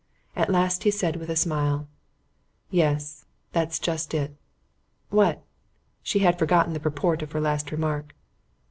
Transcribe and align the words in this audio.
At 0.35 0.49
last 0.49 0.81
he 0.83 0.89
said 0.89 1.17
with 1.17 1.29
a 1.29 1.35
smile: 1.35 1.87
"Yes, 2.71 3.25
That's 3.51 3.77
just 3.77 4.15
it." 4.15 4.35
"What?" 5.11 5.43
She 6.01 6.17
had 6.25 6.39
forgotten 6.39 6.73
the 6.73 6.79
purport 6.79 7.21
of 7.21 7.33
her 7.33 7.39
last 7.39 7.71
remark. 7.71 8.15